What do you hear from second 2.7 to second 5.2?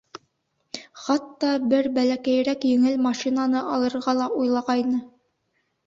еңел машинаны алырға ла уйлағайны.